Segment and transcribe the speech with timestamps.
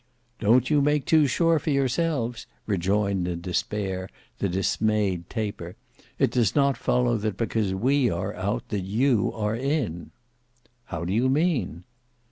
[0.39, 5.75] "Don't you make too sure for yourselves," rejoined in despair the dismayed Taper.
[6.17, 10.09] "It does not follow that because we are out, that you are in."
[10.85, 11.83] "How do you mean?"